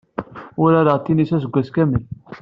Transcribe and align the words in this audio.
Urareɣ 0.63 0.97
tinis 1.01 1.31
aseggas 1.35 1.69
kamel. 1.75 2.03